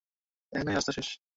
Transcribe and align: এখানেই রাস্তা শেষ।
এখানেই 0.53 0.75
রাস্তা 0.75 0.91
শেষ। 0.91 1.07